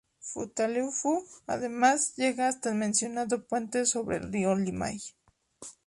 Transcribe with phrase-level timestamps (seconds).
[0.19, 4.99] Futaleufú, además, llega hasta el mencionado puente sobre el río Limay.